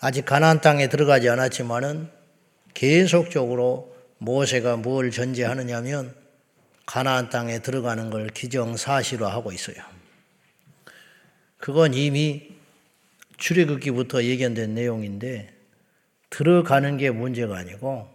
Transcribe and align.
아직 0.00 0.24
가나안 0.24 0.62
땅에 0.62 0.88
들어가지 0.88 1.28
않았지만은 1.28 2.08
계속적으로 2.72 3.94
모세가 4.16 4.78
뭘 4.78 5.10
전제하느냐면 5.10 6.14
가나안 6.86 7.28
땅에 7.28 7.60
들어가는 7.60 8.08
걸 8.08 8.28
기정사실화하고 8.28 9.52
있어요. 9.52 9.76
그건 11.58 11.92
이미 11.92 12.56
출애굽기부터 13.36 14.24
예견된 14.24 14.74
내용인데 14.74 15.54
들어가는 16.30 16.96
게 16.96 17.10
문제가 17.10 17.58
아니고 17.58 18.08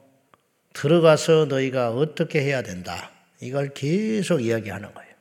들어가서 0.74 1.46
너희가 1.46 1.92
어떻게 1.92 2.42
해야 2.42 2.64
된다. 2.64 3.12
이걸 3.40 3.74
계속 3.76 4.42
이야기하는 4.42 4.92
거예요. 4.92 5.14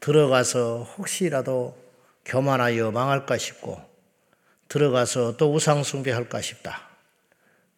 들어가서 0.00 0.84
혹시라도 0.84 1.76
교만하여 2.24 2.90
망할까 2.90 3.36
싶고 3.36 3.93
들어가서 4.74 5.36
또 5.36 5.54
우상숭배할까 5.54 6.40
싶다. 6.40 6.88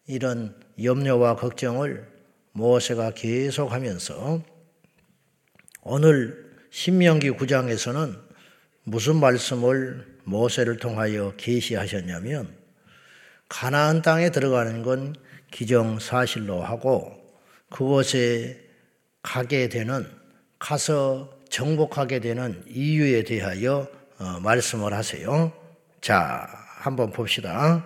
이런 0.07 0.55
염려와 0.81 1.35
걱정을 1.35 2.07
모세가 2.53 3.11
계속하면서 3.11 4.41
오늘 5.83 6.55
신명기 6.71 7.31
9장에서는 7.31 8.19
무슨 8.83 9.17
말씀을 9.17 10.07
모세를 10.23 10.77
통하여 10.77 11.33
계시하셨냐면 11.37 12.51
가나안 13.47 14.01
땅에 14.01 14.31
들어가는 14.31 14.81
건 14.81 15.15
기정사실로 15.51 16.63
하고 16.63 17.13
그곳에 17.69 18.59
가게 19.21 19.69
되는 19.69 20.09
가서 20.57 21.37
정복하게 21.49 22.21
되는 22.21 22.63
이유에 22.67 23.23
대하여 23.23 23.87
어, 24.17 24.39
말씀을 24.39 24.93
하세요. 24.93 25.53
자, 26.01 26.66
한번 26.79 27.11
봅시다. 27.11 27.83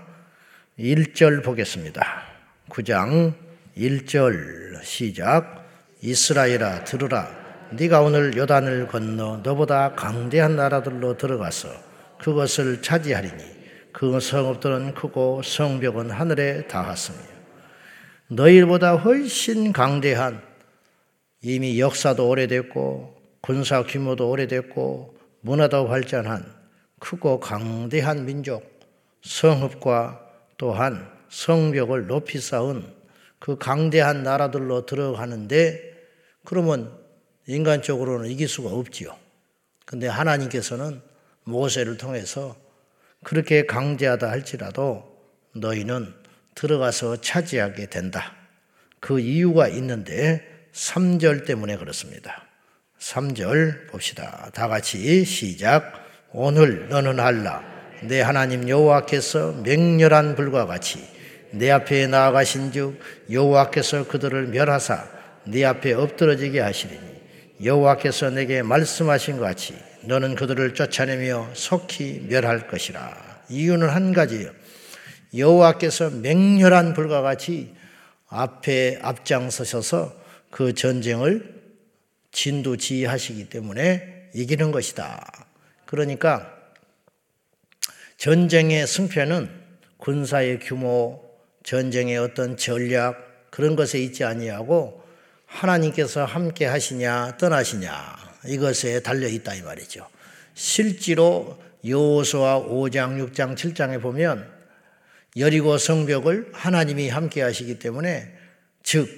1절 0.77 1.43
보겠습니다. 1.43 2.23
9장 2.69 3.33
1절 3.77 4.83
시작. 4.83 5.65
이스라엘아 6.01 6.83
들으라. 6.83 7.29
네가 7.71 8.01
오늘 8.01 8.35
요단을 8.35 8.87
건너 8.87 9.37
너보다 9.43 9.93
강대한 9.95 10.57
나라들로 10.57 11.17
들어가서 11.17 11.69
그것을 12.19 12.81
차지하리니 12.81 13.61
그 13.93 14.19
성읍들은 14.19 14.93
크고 14.93 15.41
성벽은 15.43 16.11
하늘에 16.11 16.67
닿았으며 16.67 17.17
너희보다 18.27 18.95
훨씬 18.95 19.71
강대한 19.71 20.41
이미 21.41 21.79
역사도 21.79 22.27
오래됐고 22.27 23.15
군사 23.41 23.83
규모도 23.83 24.29
오래됐고 24.29 25.15
문화도 25.41 25.87
발전한 25.87 26.45
크고 26.99 27.39
강대한 27.39 28.25
민족 28.25 28.70
성읍과 29.21 30.27
또한 30.57 31.09
성벽을 31.29 32.07
높이 32.07 32.39
쌓은 32.39 32.85
그 33.39 33.57
강대한 33.57 34.23
나라들로 34.23 34.85
들어가는데 34.85 35.91
그러면 36.43 36.97
인간적으로는 37.47 38.29
이길 38.29 38.47
수가 38.47 38.69
없지요. 38.69 39.17
근데 39.85 40.07
하나님께서는 40.07 41.01
모세를 41.43 41.97
통해서 41.97 42.55
그렇게 43.23 43.65
강제하다 43.65 44.29
할지라도 44.29 45.17
너희는 45.53 46.13
들어가서 46.55 47.21
차지하게 47.21 47.87
된다. 47.87 48.35
그 48.99 49.19
이유가 49.19 49.67
있는데 49.67 50.67
3절 50.73 51.45
때문에 51.45 51.77
그렇습니다. 51.77 52.45
3절 52.99 53.89
봅시다. 53.89 54.49
다 54.53 54.67
같이 54.67 55.25
시작. 55.25 55.93
오늘 56.31 56.87
너는 56.89 57.19
알라. 57.19 57.70
내 58.03 58.21
하나님 58.21 58.67
여호와께서 58.67 59.61
맹렬한 59.63 60.35
불과 60.35 60.65
같이 60.65 60.99
내 61.51 61.69
앞에 61.69 62.07
나아가신즉 62.07 62.99
여호와께서 63.29 64.07
그들을 64.07 64.47
멸하사 64.47 65.07
네 65.45 65.65
앞에 65.65 65.93
엎드러지게 65.93 66.59
하시리니 66.59 67.21
여호와께서 67.63 68.31
내게 68.31 68.61
말씀하신 68.63 69.37
것 69.37 69.43
같이 69.43 69.75
너는 70.03 70.35
그들을 70.35 70.73
쫓아내며 70.73 71.49
속히 71.53 72.25
멸할 72.27 72.67
것이라. 72.67 73.41
이유는 73.49 73.89
한 73.89 74.13
가지예요. 74.13 74.49
여호와께서 75.35 76.09
맹렬한 76.09 76.93
불과 76.93 77.21
같이 77.21 77.73
앞에 78.27 78.99
앞장서셔서 79.01 80.15
그 80.49 80.73
전쟁을 80.73 81.61
진두지휘하시기 82.31 83.49
때문에 83.49 84.29
이기는 84.33 84.71
것이다. 84.71 85.47
그러니까 85.85 86.60
전쟁의 88.21 88.85
승패는 88.85 89.49
군사의 89.97 90.59
규모, 90.59 91.23
전쟁의 91.63 92.19
어떤 92.19 92.55
전략 92.55 93.49
그런 93.49 93.75
것에 93.75 93.97
있지 93.97 94.23
아니하고 94.23 95.01
하나님께서 95.47 96.25
함께 96.25 96.67
하시냐 96.67 97.37
떠나시냐 97.39 98.15
이것에 98.45 98.99
달려 98.99 99.27
있다 99.27 99.55
이 99.55 99.63
말이죠. 99.63 100.05
실제로 100.53 101.57
여호수아 101.83 102.59
5장, 102.59 103.33
6장, 103.33 103.55
7장에 103.55 103.99
보면 103.99 104.47
여리고 105.37 105.79
성벽을 105.79 106.51
하나님이 106.53 107.09
함께 107.09 107.41
하시기 107.41 107.79
때문에 107.79 108.31
즉 108.83 109.09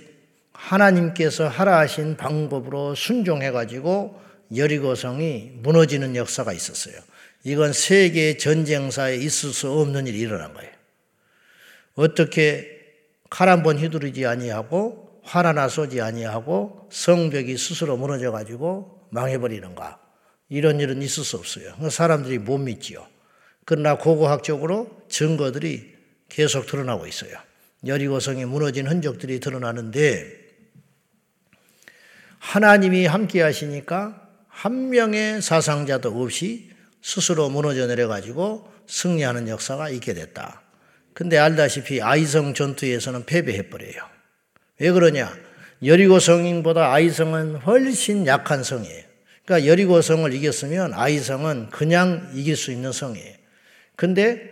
하나님께서 0.54 1.50
하라 1.50 1.80
하신 1.80 2.16
방법으로 2.16 2.96
순종해 2.96 3.52
가지고 3.52 4.22
여리고 4.56 4.96
성이 4.96 5.52
무너지는 5.56 6.16
역사가 6.16 6.54
있었어요. 6.54 6.96
이건 7.44 7.74
세계 7.74 8.38
전쟁사에 8.38 9.18
있을 9.18 9.52
수 9.54 9.70
없는 9.72 10.08
일이 10.08 10.20
일어난 10.20 10.54
거예요. 10.54 10.72
어떻게 11.96 12.70
칼 13.30 13.50
한 13.50 13.64
번 13.64 13.78
휘두르지 13.78 14.26
아니하고 14.26 15.22
활 15.24 15.46
하나 15.46 15.68
쏘지 15.68 16.02
아니하고 16.02 16.90
성벽이 16.92 17.58
스스로 17.58 17.98
무너져 17.98 18.32
가지고 18.32 19.08
망해버리는가. 19.12 20.00
이런 20.50 20.80
일은 20.80 21.02
있을 21.02 21.24
수 21.24 21.38
없어요. 21.38 21.74
사람들이 21.90 22.38
못 22.40 22.58
믿지요. 22.60 23.08
그러나 23.66 23.98
고고학적으로 23.98 25.02
증거들이 25.10 25.96
계속 26.30 26.68
드러나고 26.68 27.08
있어요. 27.08 27.32
여리고성이 27.86 28.46
무너진 28.46 28.88
흔적들이 28.88 29.40
드러나는데 29.40 30.44
하나님이 32.40 33.06
함께 33.06 33.42
하시니까 33.42 34.30
한 34.48 34.90
명의 34.90 35.42
사상자도 35.42 36.22
없이 36.22 36.70
스스로 37.04 37.50
무너져 37.50 37.86
내려가지고 37.86 38.72
승리하는 38.88 39.50
역사가 39.50 39.90
있게 39.90 40.14
됐다. 40.14 40.62
근데 41.14 41.38
알다시피 41.38 42.02
아이성 42.02 42.54
전투에서는 42.54 43.26
패배해버려요. 43.26 44.14
왜 44.80 44.92
그러냐? 44.92 45.32
여리고 45.86 46.20
성인보다 46.20 46.92
아이성은 46.94 47.58
훨씬 47.58 48.26
약한 48.26 48.64
성이에요. 48.64 49.04
그러니까 49.46 49.70
여리고 49.70 50.02
성을 50.02 50.34
이겼으면 50.34 50.94
아이성은 50.94 51.70
그냥 51.70 52.32
이길 52.34 52.56
수 52.56 52.72
있는 52.72 52.92
성이에요. 52.92 53.36
근데 53.96 54.50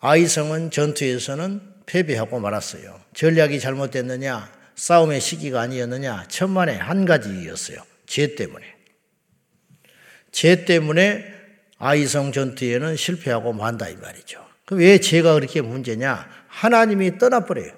아이성은 0.00 0.70
전투에서는 0.70 1.60
패배하고 1.86 2.38
말았어요. 2.38 3.00
전략이 3.14 3.58
잘못됐느냐? 3.58 4.52
싸움의 4.76 5.20
시기가 5.20 5.62
아니었느냐? 5.62 6.26
천만에 6.28 6.76
한 6.76 7.06
가지였어요. 7.06 7.78
죄 8.06 8.34
때문에. 8.34 8.66
죄 10.30 10.64
때문에 10.66 11.43
아이성 11.78 12.32
전투에는 12.32 12.96
실패하고 12.96 13.52
만다 13.52 13.88
이 13.88 13.96
말이죠. 13.96 14.44
그럼 14.64 14.80
왜 14.80 14.98
죄가 14.98 15.34
그렇게 15.34 15.60
문제냐? 15.60 16.28
하나님이 16.48 17.18
떠나버려요. 17.18 17.72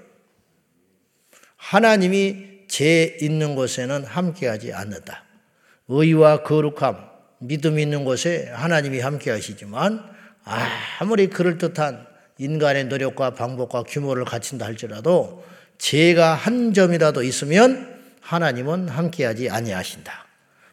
하나님이 1.56 2.66
죄 2.68 3.16
있는 3.20 3.54
곳에는 3.54 4.04
함께하지 4.04 4.72
않는다. 4.72 5.24
의와 5.88 6.42
거룩함, 6.42 6.96
믿음 7.38 7.78
있는 7.78 8.04
곳에 8.04 8.50
하나님이 8.52 9.00
함께 9.00 9.30
하시지만 9.30 10.02
아무리 10.98 11.28
그럴 11.28 11.58
듯한 11.58 12.06
인간의 12.38 12.84
노력과 12.86 13.34
방법과 13.34 13.84
규모를 13.84 14.24
갖춘다 14.24 14.66
할지라도 14.66 15.44
죄가 15.78 16.34
한 16.34 16.74
점이라도 16.74 17.22
있으면 17.22 17.96
하나님은 18.20 18.88
함께하지 18.88 19.50
아니하신다. 19.50 20.26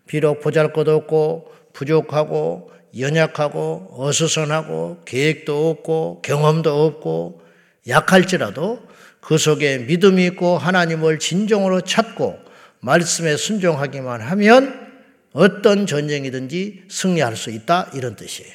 비록 0.08 0.42
보잘것 0.42 0.88
없고 0.88 1.54
부족하고 1.74 2.73
연약하고 2.98 3.90
어수선하고 3.92 5.02
계획도 5.06 5.70
없고 5.70 6.22
경험도 6.24 6.86
없고 6.86 7.42
약할지라도 7.88 8.88
그 9.20 9.38
속에 9.38 9.80
믿음이 9.80 10.26
있고 10.28 10.58
하나님을 10.58 11.20
진정으로 11.20 11.82
찾고 11.82 12.38
말씀에 12.82 13.38
순종하기만 13.38 14.22
하면 14.22 14.92
어떤 15.32 15.88
전쟁이든지 15.88 16.84
승리할 16.90 17.36
수 17.36 17.50
있다 17.50 17.90
이런 17.94 18.16
뜻이에요. 18.16 18.54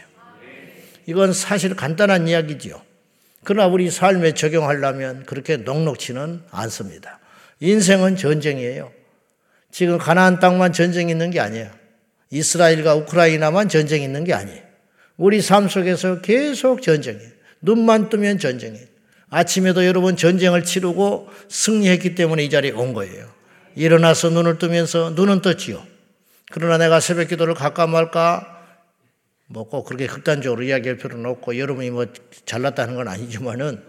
이건 1.07 1.33
사실 1.33 1.75
간단한 1.75 2.29
이야기지요. 2.29 2.81
그러나 3.43 3.67
우리 3.67 3.91
삶에 3.91 4.35
적용하려면 4.35 5.25
그렇게 5.25 5.57
녹록치는 5.57 6.43
않습니다. 6.51 7.19
인생은 7.61 8.17
전쟁이에요. 8.17 8.93
지금 9.71 9.99
가나안 9.99 10.39
땅만 10.39 10.73
전쟁이 10.73 11.11
있는 11.11 11.31
게 11.31 11.41
아니에요. 11.41 11.71
이스라엘과 12.31 12.95
우크라이나만 12.95 13.69
전쟁이 13.69 14.05
있는 14.05 14.25
게 14.25 14.35
아니에요. 14.35 14.63
우리 15.17 15.41
삶 15.41 15.69
속에서 15.69 16.21
계속 16.21 16.83
전쟁이에요. 16.83 17.31
눈만 17.61 18.09
뜨면 18.09 18.39
전쟁이에요. 18.39 18.87
아침에도 19.31 19.85
여러분 19.85 20.17
전쟁을 20.17 20.65
치르고 20.65 21.29
승리했기 21.49 22.15
때문에 22.15 22.45
이 22.45 22.51
자리에 22.51 22.71
온 22.71 22.95
거예요. 22.95 23.29
일어나서 23.75 24.31
눈을 24.31 24.59
뜨면서 24.59 25.11
눈은 25.11 25.43
떴지요. 25.43 25.85
그러나 26.51 26.79
내가 26.79 27.01
새벽 27.01 27.29
기도를 27.29 27.55
갈까 27.55 27.87
말까 27.87 28.59
뭐 29.49 29.65
꼭 29.65 29.85
그렇게 29.85 30.07
극단적으로 30.07 30.63
이야기할 30.63 30.99
필요는 30.99 31.27
없고 31.27 31.59
여러분이 31.59 31.91
뭐 31.91 32.07
잘났다는 32.45 32.95
건 32.95 33.09
아니지만은 33.09 33.83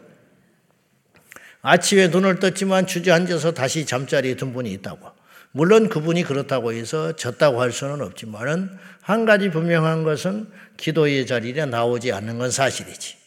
아침에 1.62 2.08
눈을 2.08 2.40
떴지만 2.40 2.88
주저앉아서 2.88 3.54
다시 3.54 3.86
잠자리에 3.86 4.36
든 4.36 4.54
분이 4.54 4.72
있다고. 4.74 5.12
물론 5.52 5.90
그분이 5.90 6.24
그렇다고 6.24 6.74
해서 6.74 7.16
졌다고 7.16 7.62
할 7.62 7.72
수는 7.72 8.02
없지만은 8.02 8.70
한 9.02 9.26
가지 9.26 9.50
분명한 9.50 10.04
것은 10.04 10.48
기도의 10.78 11.26
자리에 11.26 11.66
나오지 11.66 12.12
않는 12.12 12.38
건 12.38 12.52
사실이지. 12.52 13.18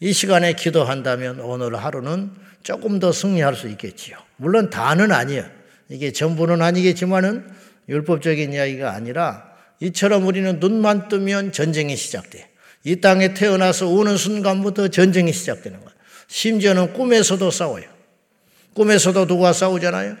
이 0.00 0.12
시간에 0.12 0.52
기도한다면 0.52 1.40
오늘 1.40 1.74
하루는 1.74 2.30
조금 2.62 3.00
더 3.00 3.12
승리할 3.12 3.54
수 3.56 3.68
있겠지요. 3.68 4.16
물론 4.36 4.70
다는 4.70 5.10
아니에요. 5.10 5.44
이게 5.88 6.12
전부는 6.12 6.62
아니겠지만은 6.62 7.48
율법적인 7.88 8.52
이야기가 8.52 8.92
아니라 8.92 9.44
이처럼 9.80 10.26
우리는 10.26 10.58
눈만 10.60 11.08
뜨면 11.08 11.52
전쟁이 11.52 11.96
시작돼. 11.96 12.48
이 12.84 13.00
땅에 13.00 13.34
태어나서 13.34 13.88
우는 13.88 14.16
순간부터 14.16 14.88
전쟁이 14.88 15.32
시작되는 15.32 15.78
거예요. 15.78 15.90
심지어는 16.28 16.92
꿈에서도 16.92 17.50
싸워요. 17.50 17.84
꿈에서도 18.74 19.26
누가 19.26 19.52
싸우잖아요. 19.52 20.16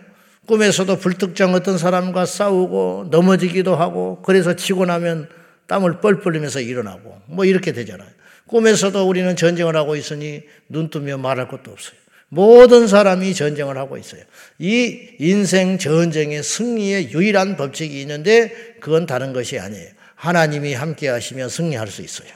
꿈에서도 0.46 0.98
불특정 0.98 1.54
어떤 1.54 1.78
사람과 1.78 2.24
싸우고 2.24 3.08
넘어지기도 3.10 3.74
하고 3.76 4.22
그래서 4.22 4.54
치고 4.54 4.86
나면 4.86 5.28
땀을 5.66 6.00
뻘뻘 6.00 6.34
흘리면서 6.34 6.60
일어나고 6.60 7.20
뭐 7.26 7.44
이렇게 7.44 7.72
되잖아요. 7.72 8.08
꿈에서도 8.46 9.08
우리는 9.08 9.34
전쟁을 9.34 9.76
하고 9.76 9.96
있으니 9.96 10.42
눈 10.68 10.88
뜨면 10.88 11.20
말할 11.20 11.48
것도 11.48 11.72
없어요. 11.72 11.96
모든 12.28 12.86
사람이 12.86 13.34
전쟁을 13.34 13.76
하고 13.76 13.96
있어요. 13.96 14.22
이 14.58 15.10
인생 15.18 15.78
전쟁의 15.78 16.42
승리의 16.42 17.12
유일한 17.12 17.56
법칙이 17.56 18.00
있는데 18.02 18.52
그건 18.80 19.06
다른 19.06 19.32
것이 19.32 19.58
아니에요. 19.58 19.90
하나님이 20.14 20.74
함께 20.74 21.08
하시면 21.08 21.48
승리할 21.48 21.88
수 21.88 22.02
있어요. 22.02 22.28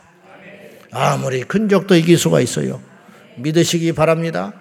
아무리 0.92 1.42
큰 1.42 1.68
적도 1.68 1.94
이길 1.94 2.18
수가 2.18 2.40
있어요. 2.40 2.80
믿으시기 3.36 3.92
바랍니다. 3.92 4.52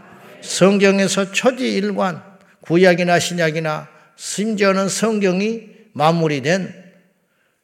성경에서 0.41 1.31
초지일관, 1.31 2.23
구약이나 2.69 3.17
신약이나 3.17 3.87
심지어는 4.15 4.89
성경이 4.89 5.69
마무리된 5.93 6.71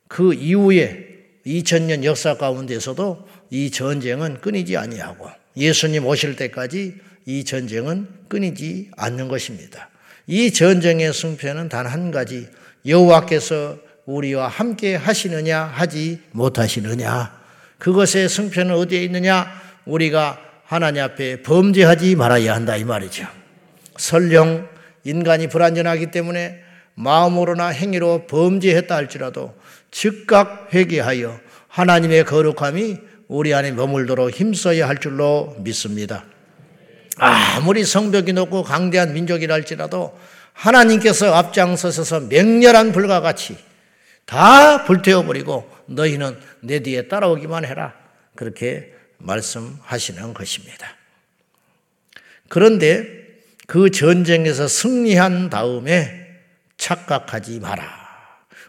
그 0.08 0.34
이후에 0.34 1.06
2000년 1.46 2.04
역사 2.04 2.38
가운데서도 2.38 3.28
이 3.52 3.70
전쟁은 3.70 4.42
끊이지 4.42 4.76
아니하고 4.78 5.30
예수님 5.56 6.08
오실 6.08 6.36
때까지 6.36 6.96
이 7.28 7.44
전쟁은 7.44 8.08
끊이지 8.30 8.90
않는 8.98 9.28
것입니다. 9.28 9.92
이 10.26 10.52
전쟁의 10.52 11.14
승패는 11.14 11.70
단 11.70 11.86
한 11.86 12.10
가지 12.10 12.48
여호와께서 12.88 13.78
우리와 14.08 14.48
함께 14.48 14.96
하시느냐 14.96 15.66
하지 15.66 16.20
못하시느냐 16.32 17.44
그것의 17.78 18.28
승패는 18.28 18.74
어디에 18.74 19.04
있느냐 19.04 19.46
우리가 19.86 20.40
하나님 20.66 21.04
앞에 21.04 21.44
범죄하지 21.44 22.16
말아야 22.16 22.56
한다 22.56 22.76
이 22.76 22.84
말이죠. 22.84 23.28
설령 23.98 24.74
인간이 25.06 25.48
불완전하기 25.48 26.12
때문에 26.12 26.62
마음으로나 26.96 27.68
행위로 27.68 28.28
범죄했다 28.28 28.94
할지라도 28.94 29.56
즉각 29.92 30.70
회개하여 30.74 31.40
하나님의 31.70 32.26
거룩함이 32.26 32.98
우리 33.28 33.54
안에 33.54 33.72
머물도록 33.72 34.32
힘써야 34.32 34.88
할 34.88 34.98
줄로 34.98 35.56
믿습니다. 35.60 36.26
아무리 37.18 37.86
성벽이 37.86 38.34
높고 38.34 38.64
강대한 38.64 39.14
민족이라 39.14 39.54
할지라도 39.54 40.18
하나님께서 40.54 41.34
앞장서셔서 41.34 42.22
맹렬한 42.22 42.92
불과 42.92 43.22
같이 43.22 43.58
다 44.26 44.86
불태워버리고 44.86 45.70
너희는 45.88 46.38
내 46.62 46.80
뒤에 46.80 47.08
따라오기만 47.08 47.66
해라. 47.66 47.94
그렇게 48.36 48.94
말씀하시는 49.18 50.34
것입니다. 50.34 50.96
그런데 52.48 53.25
그 53.68 53.90
전쟁에서 53.90 54.68
승리한 54.68 55.50
다음에 55.50 56.28
착각하지 56.78 57.60
마라. 57.60 57.84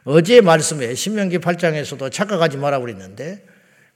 어제 0.04 0.40
말씀에 0.40 0.94
신명기 0.94 1.38
8장에서도 1.38 2.12
착각하지 2.12 2.56
마라 2.58 2.78
그랬는데 2.78 3.44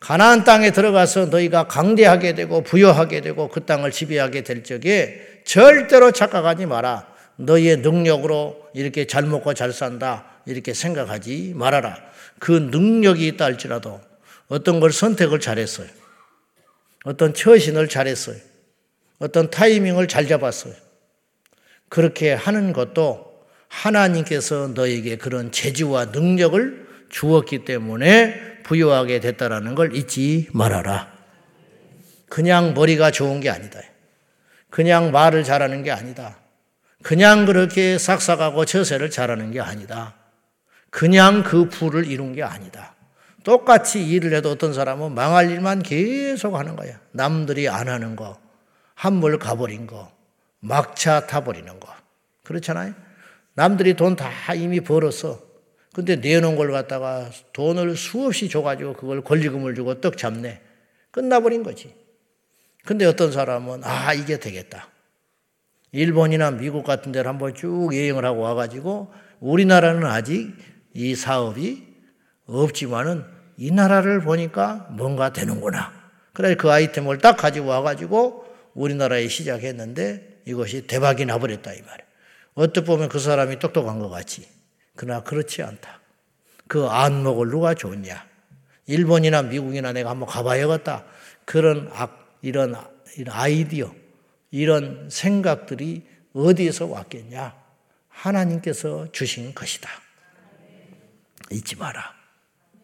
가나안 0.00 0.44
땅에 0.44 0.70
들어가서 0.72 1.26
너희가 1.26 1.68
강대하게 1.68 2.34
되고 2.34 2.62
부여하게 2.62 3.20
되고 3.20 3.48
그 3.48 3.64
땅을 3.64 3.90
지배하게 3.90 4.42
될 4.42 4.64
적에 4.64 5.42
절대로 5.44 6.10
착각하지 6.10 6.66
마라. 6.66 7.06
너희의 7.36 7.78
능력으로 7.78 8.68
이렇게 8.74 9.06
잘 9.06 9.24
먹고 9.24 9.54
잘 9.54 9.72
산다. 9.72 10.26
이렇게 10.46 10.74
생각하지 10.74 11.52
말아라. 11.54 11.96
그 12.38 12.52
능력이 12.52 13.26
있다 13.28 13.44
할지라도 13.44 14.00
어떤 14.48 14.80
걸 14.80 14.92
선택을 14.92 15.38
잘했어요. 15.38 15.86
어떤 17.04 17.32
처신을 17.34 17.88
잘했어요. 17.88 18.36
어떤 19.18 19.50
타이밍을 19.50 20.08
잘 20.08 20.26
잡았어요. 20.26 20.74
그렇게 21.90 22.32
하는 22.32 22.72
것도 22.72 23.30
하나님께서 23.68 24.68
너에게 24.68 25.16
그런 25.16 25.52
재주와 25.52 26.06
능력을 26.06 26.88
주었기 27.10 27.64
때문에 27.64 28.62
부여하게 28.62 29.20
됐다라는 29.20 29.74
걸 29.74 29.94
잊지 29.94 30.48
말아라. 30.52 31.12
그냥 32.28 32.74
머리가 32.74 33.10
좋은 33.10 33.40
게 33.40 33.50
아니다. 33.50 33.80
그냥 34.70 35.10
말을 35.10 35.42
잘하는 35.42 35.82
게 35.82 35.90
아니다. 35.90 36.38
그냥 37.02 37.44
그렇게 37.44 37.98
삭삭하고 37.98 38.64
처세를 38.64 39.10
잘하는 39.10 39.50
게 39.50 39.60
아니다. 39.60 40.14
그냥 40.90 41.42
그 41.42 41.68
부를 41.68 42.06
이룬 42.06 42.34
게 42.34 42.42
아니다. 42.42 42.94
똑같이 43.42 44.06
일을 44.06 44.34
해도 44.34 44.50
어떤 44.50 44.72
사람은 44.72 45.14
망할 45.14 45.50
일만 45.50 45.82
계속 45.82 46.54
하는 46.54 46.76
거야. 46.76 47.00
남들이 47.10 47.68
안 47.68 47.88
하는 47.88 48.14
거, 48.14 48.38
한물 48.94 49.38
가버린 49.38 49.86
거, 49.86 50.12
막차 50.60 51.26
타버리는 51.26 51.80
거. 51.80 51.88
그렇잖아요? 52.44 52.94
남들이 53.54 53.94
돈 53.94 54.16
다 54.16 54.30
이미 54.54 54.80
벌었어. 54.80 55.40
근데 55.92 56.16
내놓은 56.16 56.56
걸 56.56 56.70
갖다가 56.70 57.30
돈을 57.52 57.96
수없이 57.96 58.48
줘가지고 58.48 58.94
그걸 58.94 59.22
권리금을 59.22 59.74
주고 59.74 60.00
떡 60.00 60.16
잡네. 60.16 60.60
끝나버린 61.10 61.62
거지. 61.64 61.92
근데 62.84 63.04
어떤 63.04 63.32
사람은, 63.32 63.82
아, 63.84 64.14
이게 64.14 64.38
되겠다. 64.38 64.88
일본이나 65.92 66.52
미국 66.52 66.84
같은 66.84 67.10
데를 67.10 67.28
한번 67.28 67.54
쭉 67.54 67.90
여행을 67.92 68.24
하고 68.24 68.40
와가지고 68.42 69.12
우리나라는 69.40 70.04
아직 70.06 70.54
이 70.94 71.14
사업이 71.16 71.86
없지만은 72.46 73.24
이 73.56 73.72
나라를 73.72 74.20
보니까 74.22 74.86
뭔가 74.92 75.32
되는구나. 75.32 75.92
그래 76.32 76.54
그 76.54 76.70
아이템을 76.70 77.18
딱 77.18 77.36
가지고 77.36 77.66
와가지고 77.66 78.46
우리나라에 78.74 79.26
시작했는데 79.26 80.29
이것이 80.50 80.86
대박이 80.86 81.24
나버렸다 81.24 81.72
이 81.72 81.80
말이야. 81.80 82.06
어떻게 82.54 82.84
보면 82.84 83.08
그 83.08 83.18
사람이 83.18 83.58
똑똑한 83.58 83.98
것 84.00 84.08
같지. 84.08 84.46
그러나 84.96 85.22
그렇지 85.22 85.62
않다. 85.62 86.00
그 86.66 86.86
안목을 86.86 87.48
누가 87.48 87.74
줬냐. 87.74 88.26
일본이나 88.86 89.42
미국이나 89.42 89.92
내가 89.92 90.10
한번 90.10 90.28
가봐야겠다. 90.28 91.04
그런 91.44 91.90
악, 91.92 92.38
이런, 92.42 92.74
이런 93.16 93.36
아이디어, 93.36 93.94
이런 94.50 95.08
생각들이 95.10 96.06
어디에서 96.34 96.86
왔겠냐. 96.86 97.54
하나님께서 98.08 99.10
주신 99.12 99.54
것이다. 99.54 99.88
잊지 101.50 101.76
마라. 101.76 102.14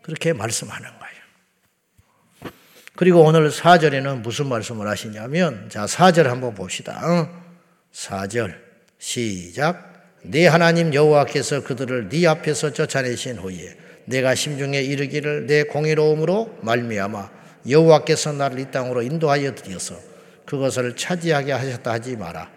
그렇게 0.03 0.33
말씀하는 0.33 0.89
거예요. 0.89 2.53
그리고 2.95 3.23
오늘 3.23 3.51
4절에는 3.51 4.21
무슨 4.21 4.49
말씀을 4.49 4.89
하시냐면, 4.89 5.69
자, 5.69 5.85
4절 5.85 6.25
한번 6.25 6.55
봅시다. 6.55 7.01
4절, 7.97 8.55
시작. 8.99 9.95
네 10.23 10.47
하나님 10.47 10.93
여호와께서 10.93 11.63
그들을 11.63 12.11
네 12.11 12.27
앞에서 12.27 12.73
쫓아내신 12.73 13.39
후에 13.39 13.75
내가 14.05 14.35
심중에 14.35 14.83
이르기를 14.83 15.47
내 15.47 15.63
공의로움으로 15.65 16.59
말미암아 16.61 17.31
여호와께서 17.69 18.33
나를 18.35 18.59
이 18.61 18.71
땅으로 18.71 19.03
인도하여 19.03 19.55
드려서 19.55 19.97
그것을 20.45 20.95
차지하게 20.95 21.53
하셨다 21.53 21.93
하지 21.93 22.17
마라. 22.17 22.51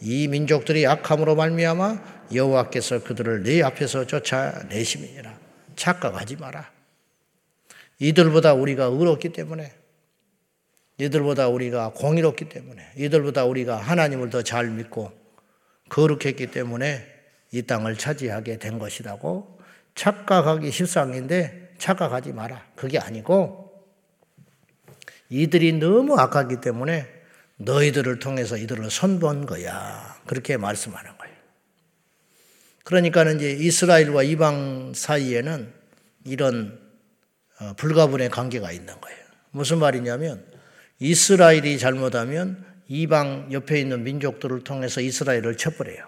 이 0.00 0.28
민족들이 0.28 0.86
악함으로 0.86 1.34
말미암아 1.34 2.28
여호와께서 2.32 3.02
그들을 3.02 3.42
네 3.42 3.62
앞에서 3.62 4.06
쫓아내심이니라. 4.06 5.38
착각하지 5.74 6.36
마라. 6.36 6.70
이들보다 7.98 8.54
우리가 8.54 8.84
의롭기 8.84 9.30
때문에, 9.30 9.72
이들보다 10.98 11.48
우리가 11.48 11.90
공의롭기 11.90 12.48
때문에, 12.48 12.92
이들보다 12.96 13.44
우리가 13.44 13.76
하나님을 13.76 14.30
더 14.30 14.42
잘 14.42 14.68
믿고 14.70 15.12
거룩했기 15.88 16.48
때문에 16.48 17.06
이 17.52 17.62
땅을 17.62 17.96
차지하게 17.96 18.58
된 18.58 18.78
것이라고 18.78 19.60
착각하기 19.94 20.70
실상인데 20.70 21.74
착각하지 21.78 22.32
마라. 22.32 22.66
그게 22.74 22.98
아니고 22.98 23.72
이들이 25.28 25.74
너무 25.74 26.16
악하기 26.18 26.60
때문에 26.60 27.08
너희들을 27.56 28.18
통해서 28.18 28.56
이들을 28.56 28.90
선본 28.90 29.46
거야. 29.46 30.20
그렇게 30.26 30.56
말씀하는 30.56 31.16
거예요. 31.16 31.34
그러니까는 32.84 33.36
이제 33.36 33.52
이스라엘과 33.52 34.22
이방 34.24 34.92
사이에는 34.94 35.72
이런 36.24 36.80
어, 37.60 37.72
불가분의 37.76 38.30
관계가 38.30 38.72
있는 38.72 39.00
거예요. 39.00 39.18
무슨 39.50 39.78
말이냐면 39.78 40.44
이스라엘이 41.04 41.78
잘못하면 41.78 42.64
이방 42.88 43.50
옆에 43.52 43.78
있는 43.78 44.04
민족들을 44.04 44.64
통해서 44.64 45.02
이스라엘을 45.02 45.58
쳐버려요. 45.58 46.02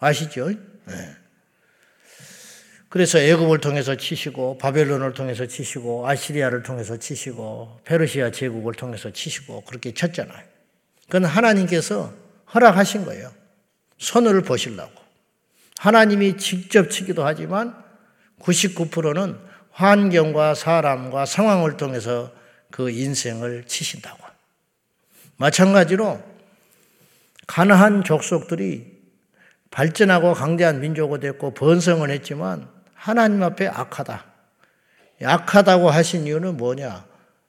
아시죠? 0.00 0.48
네. 0.48 1.16
그래서 2.88 3.20
애굽을 3.20 3.58
통해서 3.60 3.96
치시고 3.96 4.58
바벨론을 4.58 5.12
통해서 5.12 5.46
치시고 5.46 6.08
아시리아를 6.08 6.64
통해서 6.64 6.96
치시고 6.96 7.80
페르시아 7.84 8.32
제국을 8.32 8.74
통해서 8.74 9.12
치시고 9.12 9.62
그렇게 9.62 9.94
쳤잖아요. 9.94 10.44
그건 11.04 11.24
하나님께서 11.24 12.12
허락하신 12.52 13.04
거예요. 13.04 13.32
손을 13.98 14.42
보시려고. 14.42 14.92
하나님이 15.78 16.36
직접 16.36 16.90
치기도 16.90 17.24
하지만 17.24 17.76
99%는 18.40 19.38
환경과 19.70 20.54
사람과 20.54 21.26
상황을 21.26 21.76
통해서 21.76 22.32
그 22.76 22.90
인생을 22.90 23.64
치신다고. 23.64 24.18
마찬가지로 25.38 26.22
가나한 27.46 28.04
족속들이 28.04 29.00
발전하고 29.70 30.34
강대한 30.34 30.80
민족이 30.80 31.20
됐고 31.20 31.54
번성을 31.54 32.08
했지만 32.10 32.68
하나님 32.92 33.42
앞에 33.42 33.66
악하다. 33.66 34.26
악하다고 35.22 35.88
하신 35.88 36.26
이유는 36.26 36.58
뭐냐? 36.58 37.06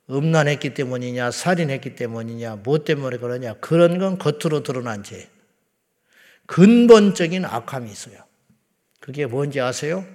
음란했기 0.09 0.73
때문이냐, 0.73 1.31
살인했기 1.31 1.95
때문이냐, 1.95 2.59
뭐 2.63 2.85
때문에 2.85 3.17
그러냐? 3.17 3.55
그런 3.55 3.99
건 3.99 4.17
겉으로 4.17 4.63
드러난 4.63 5.03
죄. 5.03 5.27
근본적인 6.45 7.43
악함이 7.43 7.91
있어요. 7.91 8.15
그게 9.01 9.25
뭔지 9.25 9.59
아세요? 9.59 10.05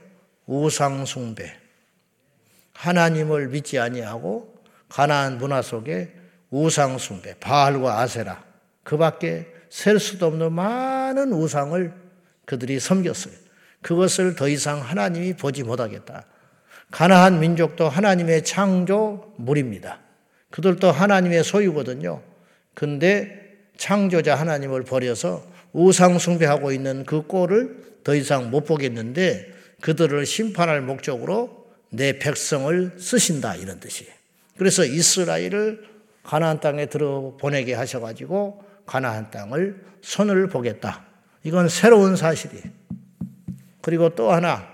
우상숭배. 0.46 1.54
하나님을 2.72 3.48
믿지 3.48 3.78
아니하고 3.78 4.51
가나안 4.92 5.38
문화 5.38 5.62
속에 5.62 6.12
우상 6.50 6.98
숭배, 6.98 7.34
바알과 7.40 8.00
아세라 8.00 8.44
그 8.84 8.98
밖에 8.98 9.46
셀 9.70 9.98
수도 9.98 10.26
없는 10.26 10.52
많은 10.52 11.32
우상을 11.32 11.92
그들이 12.44 12.78
섬겼어요. 12.78 13.32
그것을 13.80 14.36
더 14.36 14.48
이상 14.48 14.80
하나님이 14.80 15.32
보지 15.32 15.62
못하겠다. 15.62 16.26
가나안 16.90 17.40
민족도 17.40 17.88
하나님의 17.88 18.44
창조물입니다. 18.44 19.98
그들도 20.50 20.92
하나님의 20.92 21.42
소유거든요. 21.42 22.20
근데 22.74 23.56
창조자 23.78 24.34
하나님을 24.34 24.84
버려서 24.84 25.42
우상 25.72 26.18
숭배하고 26.18 26.70
있는 26.70 27.04
그 27.06 27.22
꼴을 27.22 28.02
더 28.04 28.14
이상 28.14 28.50
못 28.50 28.66
보겠는데 28.66 29.52
그들을 29.80 30.26
심판할 30.26 30.82
목적으로 30.82 31.66
내 31.88 32.18
백성을 32.18 32.92
쓰신다 32.98 33.56
이런 33.56 33.80
뜻이에요. 33.80 34.21
그래서 34.62 34.84
이스라엘을 34.84 35.82
가나안 36.22 36.60
땅에 36.60 36.86
들어 36.86 37.36
보내게 37.36 37.74
하셔 37.74 37.98
가지고 37.98 38.64
가나안 38.86 39.32
땅을 39.32 39.84
손을 40.02 40.46
보겠다. 40.46 41.04
이건 41.42 41.68
새로운 41.68 42.14
사실이에요. 42.14 42.62
그리고 43.80 44.10
또 44.10 44.30
하나 44.30 44.68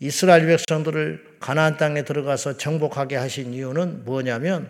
이스라엘 0.00 0.48
백성들을 0.48 1.36
가나안 1.38 1.76
땅에 1.76 2.02
들어가서 2.02 2.56
정복하게 2.56 3.14
하신 3.14 3.54
이유는 3.54 4.04
뭐냐면 4.04 4.68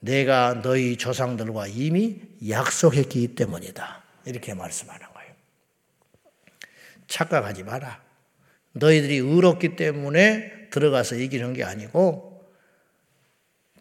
내가 0.00 0.60
너희 0.60 0.96
조상들과 0.96 1.68
이미 1.68 2.22
약속했기 2.48 3.36
때문이다. 3.36 4.02
이렇게 4.24 4.52
말씀하는 4.52 5.06
거예요. 5.14 5.32
착각하지 7.06 7.62
마라. 7.62 8.02
너희들이 8.72 9.18
의롭기 9.18 9.76
때문에 9.76 10.70
들어가서 10.70 11.14
이기는 11.14 11.52
게 11.52 11.62
아니고 11.62 12.33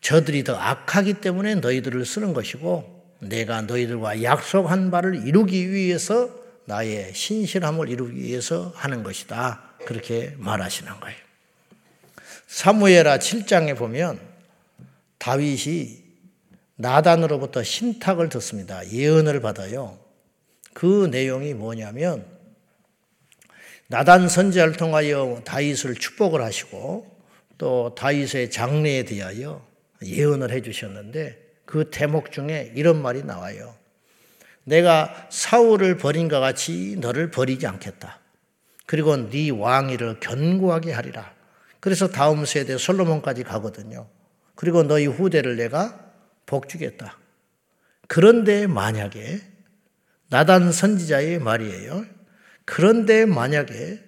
저들이 0.03 0.43
더 0.43 0.55
악하기 0.55 1.15
때문에 1.15 1.55
너희들을 1.55 2.05
쓰는 2.05 2.33
것이고 2.33 3.03
내가 3.19 3.61
너희들과 3.61 4.21
약속한 4.21 4.91
바를 4.91 5.25
이루기 5.25 5.71
위해서 5.71 6.29
나의 6.65 7.13
신실함을 7.13 7.87
이루기 7.87 8.21
위해서 8.21 8.73
하는 8.75 9.01
것이다. 9.01 9.61
그렇게 9.85 10.33
말하시는 10.37 10.99
거예요. 10.99 11.17
사무엘하 12.47 13.17
7장에 13.17 13.77
보면 13.77 14.19
다윗이 15.19 16.03
나단으로부터 16.75 17.63
신탁을 17.63 18.27
듣습니다. 18.27 18.85
예언을 18.91 19.39
받아요. 19.39 19.97
그 20.73 21.07
내용이 21.11 21.53
뭐냐면 21.53 22.25
나단 23.87 24.27
선지자를 24.27 24.73
통하여 24.73 25.41
다윗을 25.45 25.95
축복을 25.95 26.41
하시고 26.41 27.09
또 27.57 27.95
다윗의 27.95 28.51
장래에 28.51 29.03
대하여 29.05 29.72
예언을 30.05 30.51
해 30.51 30.61
주셨는데 30.61 31.41
그 31.65 31.89
대목 31.89 32.31
중에 32.31 32.71
이런 32.75 33.01
말이 33.01 33.23
나와요. 33.23 33.75
내가 34.63 35.27
사울을 35.29 35.97
버린 35.97 36.27
것 36.27 36.39
같이 36.39 36.95
너를 36.99 37.31
버리지 37.31 37.67
않겠다. 37.67 38.19
그리고 38.85 39.29
네 39.29 39.49
왕위를 39.49 40.19
견고하게 40.19 40.91
하리라. 40.91 41.33
그래서 41.79 42.07
다음 42.07 42.45
세대 42.45 42.77
솔로몬까지 42.77 43.43
가거든요. 43.43 44.07
그리고 44.55 44.83
너희 44.83 45.05
후대를 45.05 45.57
내가 45.57 46.11
복주겠다. 46.45 47.17
그런데 48.07 48.67
만약에 48.67 49.41
나단 50.29 50.71
선지자의 50.71 51.39
말이에요. 51.39 52.05
그런데 52.65 53.25
만약에 53.25 53.99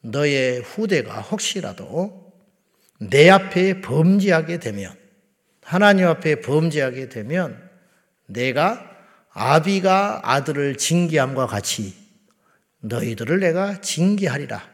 너의 0.00 0.60
후대가 0.60 1.20
혹시라도 1.20 2.32
내 2.98 3.28
앞에 3.28 3.80
범죄하게 3.80 4.58
되면 4.58 4.92
하나님 5.68 6.06
앞에 6.06 6.40
범죄하게 6.40 7.10
되면 7.10 7.62
내가 8.24 8.90
아비가 9.28 10.22
아들을 10.24 10.76
징계함과 10.78 11.46
같이 11.46 11.94
너희들을 12.80 13.38
내가 13.38 13.82
징계하리라. 13.82 14.66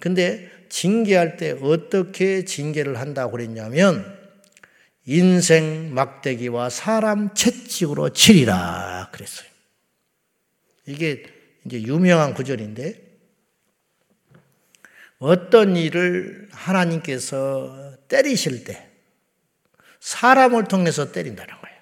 근데 0.00 0.50
징계할 0.68 1.36
때 1.36 1.56
어떻게 1.62 2.44
징계를 2.44 2.98
한다고 2.98 3.30
그랬냐면 3.30 4.18
인생 5.06 5.94
막대기와 5.94 6.68
사람 6.68 7.32
채찍으로 7.32 8.08
치리라 8.08 9.08
그랬어요. 9.12 9.48
이게 10.86 11.22
이제 11.64 11.80
유명한 11.80 12.34
구절인데 12.34 13.00
어떤 15.20 15.76
일을 15.76 16.48
하나님께서 16.50 17.94
때리실 18.08 18.64
때 18.64 18.89
사람을 20.00 20.64
통해서 20.64 21.12
때린다는 21.12 21.54
거예요. 21.54 21.80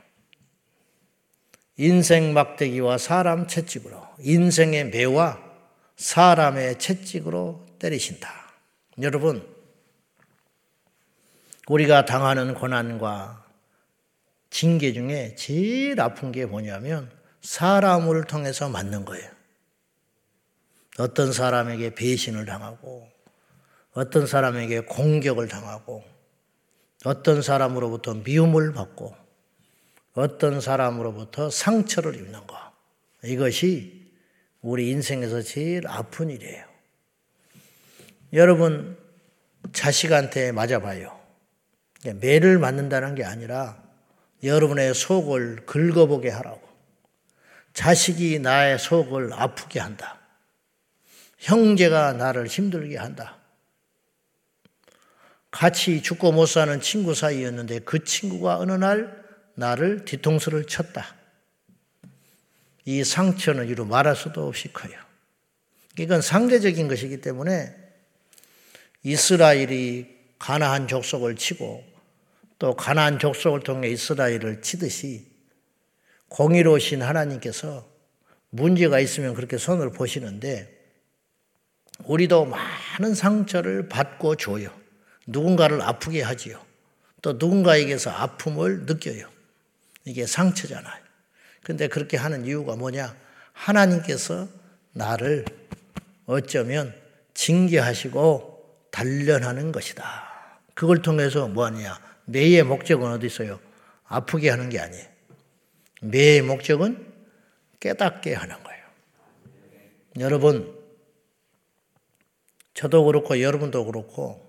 인생 1.77 2.35
막대기와 2.35 2.99
사람 2.99 3.47
채찍으로 3.47 4.07
인생의 4.21 4.91
매와 4.91 5.39
사람의 5.97 6.79
채찍으로 6.79 7.67
때리신다. 7.79 8.29
여러분 9.01 9.47
우리가 11.69 12.05
당하는 12.05 12.55
고난과 12.55 13.45
징계 14.51 14.93
중에 14.93 15.35
제일 15.37 16.01
아픈 16.01 16.33
게 16.33 16.47
뭐냐면 16.47 17.11
사람을 17.43 18.25
통해서 18.25 18.69
맞는 18.69 19.05
거예요. 19.05 19.31
어떤 20.99 21.33
사람에게 21.33 21.95
배신을 21.95 22.45
당하고 22.47 23.09
어떤 23.93 24.27
사람에게 24.27 24.81
공격을 24.81 25.49
당하고 25.49 26.18
어떤 27.05 27.43
사람으로부터 27.43 28.15
미움을 28.15 28.73
받고 28.73 29.15
어떤 30.15 30.61
사람으로부터 30.61 31.49
상처를 31.49 32.17
입는 32.17 32.47
거. 32.47 32.57
이것이 33.23 34.13
우리 34.61 34.91
인생에서 34.91 35.43
제일 35.43 35.87
아픈 35.87 36.31
일이에요. 36.31 36.65
여러분, 38.33 38.99
자식한테 39.73 40.53
맞아봐요. 40.53 41.19
매를 42.17 42.59
맞는다는 42.59 43.15
게 43.15 43.25
아니라 43.25 43.83
여러분의 44.43 44.95
속을 44.95 45.67
긁어보게 45.67 46.31
하라고. 46.31 46.67
자식이 47.73 48.41
나의 48.41 48.79
속을 48.79 49.33
아프게 49.33 49.79
한다. 49.79 50.19
형제가 51.39 52.15
나를 52.15 52.47
힘들게 52.47 52.97
한다. 52.97 53.38
같이 55.51 56.03
죽고 56.03 56.33
못 56.33 56.47
사는 56.47 56.81
친구 56.81 57.15
사이였는데 57.15 57.81
그 57.81 58.05
친구가 58.05 58.59
어느 58.59 58.73
날 58.73 59.25
나를 59.55 60.05
뒤통수를 60.05 60.67
쳤다. 60.67 61.17
이 62.85 63.05
상처는 63.05 63.69
이루 63.69 63.85
말할 63.85 64.17
수도 64.17 64.47
없이 64.47 64.73
커요. 64.73 64.93
이건 65.99 66.23
상대적인 66.23 66.89
것이기 66.89 67.21
때문에 67.21 67.75
이스라엘이 69.03 70.17
가나안 70.39 70.87
족속을 70.87 71.37
치고 71.37 71.85
또 72.59 72.77
가나안 72.77 73.19
족속을 73.19 73.61
통해 73.61 73.89
이스라엘을 73.89 74.63
치듯이 74.63 75.27
공의로우신 76.29 77.03
하나님께서 77.03 77.89
문제가 78.51 79.01
있으면 79.01 79.35
그렇게 79.35 79.59
손을 79.59 79.93
보시는데 79.93 80.77
우리도 82.05 82.47
많은 82.47 83.15
상처를 83.15 83.89
받고 83.89 84.37
줘요. 84.37 84.71
누군가를 85.29 85.83
아프게 85.83 86.23
하지요. 86.23 86.61
또 87.23 87.35
누군가에게서 87.35 88.11
아픔을 88.11 88.87
느껴요. 88.87 89.29
이게 90.05 90.27
상처잖아요. 90.27 91.03
근데 91.63 91.89
그렇게 91.89 92.17
하는 92.17 92.47
이유가 92.47 92.77
뭐냐? 92.77 93.15
하나님께서 93.53 94.49
나를 94.93 95.45
어쩌면 96.27 96.95
징계하시고 97.35 98.89
단련하는 98.91 99.71
것이다. 99.73 100.61
그걸 100.75 101.03
통해서 101.03 101.47
뭐하냐? 101.47 102.01
매의 102.25 102.63
목적은 102.63 103.11
어디 103.11 103.27
있어요? 103.27 103.61
아프게 104.05 104.49
하는 104.49 104.71
게 104.71 104.81
아니에요. 104.81 105.07
매의 106.01 106.43
목적은 106.43 107.07
깨닫게 107.81 108.35
하는 108.35 108.63
거예요. 108.63 108.85
여러분, 110.21 110.75
저도 112.73 113.05
그렇고 113.05 113.41
여러분도 113.41 113.85
그렇고 113.85 114.48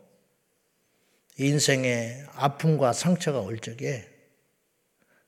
인생에 1.39 2.25
아픔과 2.36 2.93
상처가 2.93 3.39
올 3.39 3.60
적에 3.60 4.08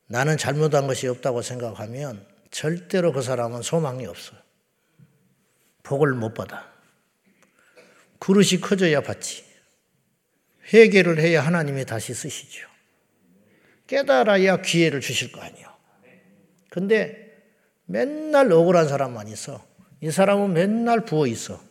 나는 0.08 0.38
잘못한 0.38 0.88
것이 0.88 1.08
없다고 1.08 1.42
생각하면 1.42 2.26
절대로 2.52 3.14
그 3.14 3.22
사람은 3.22 3.62
소망이 3.62 4.06
없어요. 4.06 4.38
복을 5.84 6.14
못 6.14 6.34
받아. 6.34 6.70
그릇이 8.20 8.60
커져야 8.62 9.02
받지. 9.02 9.46
회개를 10.74 11.20
해야 11.20 11.42
하나님이 11.42 11.86
다시 11.86 12.14
쓰시죠. 12.14 12.68
깨달아야 13.88 14.62
기회를 14.62 15.00
주실 15.00 15.32
거 15.32 15.42
아니에요. 15.42 15.68
근데 16.70 17.32
맨날 17.86 18.52
억울한 18.52 18.88
사람만 18.88 19.28
있어. 19.30 19.66
이 20.02 20.12
사람은 20.12 20.54
맨날 20.54 21.06
부어 21.06 21.28
있어. 21.28 21.71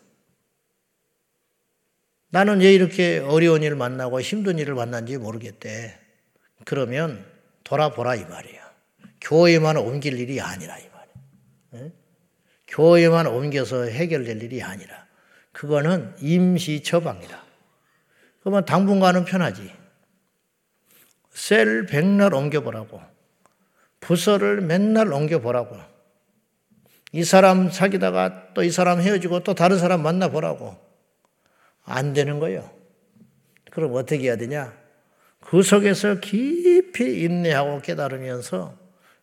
나는 2.30 2.60
왜 2.60 2.72
이렇게 2.72 3.18
어려운 3.18 3.62
일을 3.62 3.76
만나고 3.76 4.20
힘든 4.20 4.58
일을 4.58 4.75
만난지 4.75 5.18
모르겠대. 5.18 5.99
그러면 6.64 7.25
돌아보라 7.64 8.14
이 8.14 8.25
말이야. 8.25 8.70
교회만 9.20 9.76
옮길 9.76 10.18
일이 10.18 10.40
아니라 10.40 10.78
이 10.78 10.84
말이야. 11.72 11.90
교회만 12.68 13.26
옮겨서 13.26 13.84
해결될 13.84 14.42
일이 14.42 14.62
아니라 14.62 15.06
그거는 15.52 16.14
임시 16.20 16.82
처방이다. 16.82 17.42
그러면 18.40 18.64
당분간은 18.64 19.25
편하지. 19.25 19.72
셀 21.32 21.87
백날 21.87 22.32
옮겨보라고. 22.32 23.00
부서를 23.99 24.60
맨날 24.60 25.12
옮겨보라고. 25.12 25.76
이 27.12 27.25
사람 27.25 27.70
사귀다가 27.70 28.54
또 28.54 28.62
이 28.62 28.70
사람 28.70 29.00
헤어지고 29.00 29.40
또 29.40 29.54
다른 29.54 29.78
사람 29.78 30.02
만나보라고. 30.02 30.89
안 31.84 32.12
되는 32.12 32.38
거예요. 32.38 32.70
그럼 33.70 33.94
어떻게 33.94 34.25
해야 34.25 34.37
되냐? 34.37 34.76
그 35.40 35.62
속에서 35.62 36.20
깊이 36.20 37.22
인내하고 37.22 37.80
깨달으면서 37.80 38.78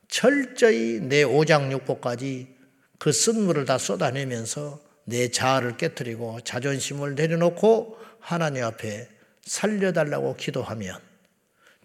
철저히 0.07 0.99
내 1.01 1.23
오장육부까지 1.23 2.55
그 2.97 3.11
쓴물을 3.11 3.65
다 3.65 3.77
쏟아내면서 3.77 4.81
내 5.05 5.29
자아를 5.29 5.77
깨뜨리고 5.77 6.41
자존심을 6.41 7.15
내려놓고 7.15 7.97
하나님 8.19 8.63
앞에 8.63 9.07
살려달라고 9.43 10.35
기도하면 10.35 10.99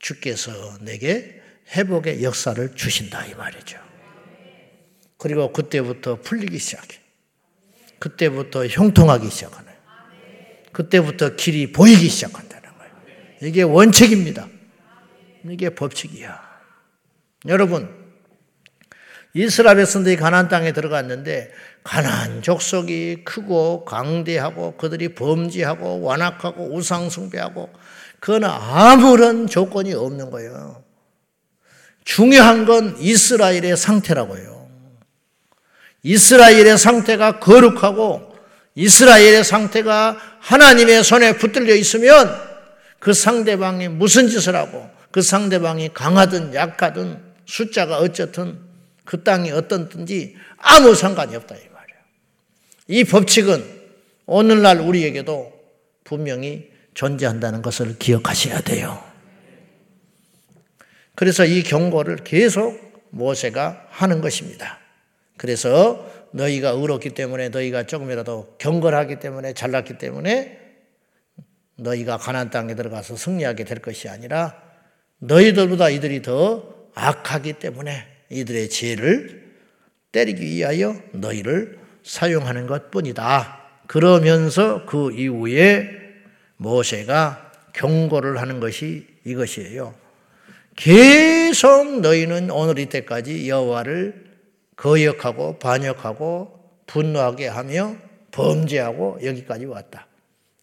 주께서 0.01 0.53
내게 0.81 1.41
회복의 1.75 2.25
역사를 2.25 2.75
주신다 2.75 3.25
이 3.27 3.35
말이죠. 3.35 3.79
그리고 5.19 5.53
그때부터 5.53 6.17
풀리기 6.17 6.59
시작해. 6.59 6.99
그때부터 8.01 8.67
형통하기 8.67 9.31
시작하네. 9.31 9.72
그때부터 10.73 11.37
길이 11.37 11.73
보이기 11.73 12.09
시작한다는 12.09 12.71
거예요. 12.79 12.93
이게 13.43 13.63
원칙입니다. 13.63 14.49
이게 15.49 15.71
법칙이야. 15.71 16.41
여러분, 17.49 17.89
이스라엘 19.35 19.79
백성들이 19.79 20.17
가나안 20.17 20.49
땅에 20.49 20.73
들어갔는데 20.73 21.51
가나안 21.83 22.43
족속이 22.43 23.25
크고 23.25 23.85
강대하고 23.85 24.77
그들이 24.77 25.15
범죄하고 25.15 26.03
완악하고 26.03 26.75
우상 26.75 27.11
숭배하고 27.11 27.71
그건 28.21 28.45
아무런 28.45 29.47
조건이 29.47 29.95
없는 29.95 30.31
거예요. 30.31 30.85
중요한 32.05 32.67
건 32.67 32.97
이스라엘의 32.99 33.77
상태라고요. 33.77 34.69
이스라엘의 36.03 36.79
상태가 36.79 37.39
거룩하고 37.39 38.32
이스라엘의 38.75 39.45
상태가 39.45 40.19
하나님의 40.41 41.05
손에 41.05 41.37
붙들려 41.37 41.75
있으면 41.75 42.35
그 42.99 43.13
상대방이 43.13 43.89
무슨 43.89 44.29
짓을 44.29 44.57
하고 44.57 44.89
그 45.11 45.21
상대방이 45.21 45.93
강하든 45.93 46.55
약하든 46.55 47.19
숫자가 47.45 47.99
어쨌든 47.99 48.59
그 49.05 49.23
땅이 49.23 49.51
어떻든지 49.51 50.37
아무 50.57 50.95
상관이 50.95 51.37
없다 51.37 51.55
이 51.55 51.59
말이에요. 51.59 52.01
이 52.89 53.05
법칙은 53.05 53.83
오늘날 54.27 54.79
우리에게도 54.81 55.53
분명히 56.05 56.71
존재한다는 56.95 57.63
것을 57.63 57.99
기억하셔야 57.99 58.61
돼요. 58.61 59.03
그래서 61.15 61.45
이 61.45 61.63
경고를 61.63 62.17
계속 62.25 63.09
모세가 63.11 63.87
하는 63.91 64.21
것입니다. 64.21 64.79
그래서 65.37 66.11
너희가 66.33 66.71
의롭기 66.71 67.11
때문에 67.11 67.51
너희가 67.51 67.85
조금이라도 67.85 68.57
경건하기 68.59 69.21
때문에 69.21 69.53
잘났기 69.53 69.99
때문에 69.99 70.59
너희가 71.77 72.17
가난 72.19 72.51
땅에 72.51 72.75
들어가서 72.75 73.17
승리하게 73.17 73.65
될 73.65 73.79
것이 73.79 74.09
아니라 74.09 74.61
너희들보다 75.19 75.91
이들이 75.91 76.23
더 76.23 76.89
악하기 76.95 77.55
때문에 77.55 78.07
이들의 78.31 78.69
죄를 78.71 79.53
때리기 80.13 80.45
위하여 80.45 80.95
너희를 81.13 81.79
사용하는 82.03 82.67
것 82.67 82.91
뿐이다. 82.91 83.61
그러면서 83.87 84.85
그 84.87 85.13
이후에 85.13 85.89
모세가 86.57 87.53
경고를 87.73 88.41
하는 88.41 88.61
것이 88.61 89.07
이것이에요. 89.25 89.95
계속 90.77 92.01
너희는 92.01 92.51
오늘 92.51 92.79
이때까지 92.79 93.49
여호와를 93.49 94.22
거역하고 94.83 95.61
반역하고 95.61 96.59
분노하게 96.87 97.47
하며 97.47 97.95
범죄하고 98.33 99.21
여기까지 99.23 99.65
왔다. 99.67 100.09